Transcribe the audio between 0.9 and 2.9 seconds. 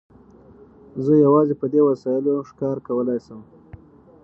زه یوازې په دې وسایلو ښکار